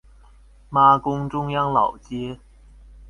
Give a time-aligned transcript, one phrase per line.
[0.71, 2.39] 媽宮中央老街